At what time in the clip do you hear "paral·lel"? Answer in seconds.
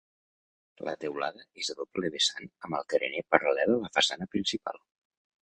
3.35-3.77